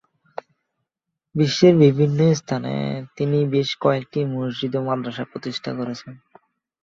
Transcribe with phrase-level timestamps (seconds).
[1.35, 2.73] বিশ্বের বিভিন্ন স্থানে
[3.17, 6.13] তিনি বেশ কয়েকটি মসজিদ ও মাদ্রাসা প্রতিষ্ঠা করেছেন।